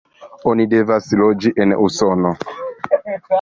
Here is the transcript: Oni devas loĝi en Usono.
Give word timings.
Oni 0.51 0.63
devas 0.71 1.09
loĝi 1.19 1.51
en 1.67 1.75
Usono. 1.89 2.33